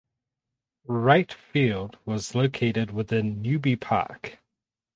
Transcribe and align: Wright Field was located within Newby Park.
Wright 0.87 1.31
Field 1.31 1.99
was 2.05 2.33
located 2.33 2.89
within 2.89 3.39
Newby 3.39 3.75
Park. 3.75 4.39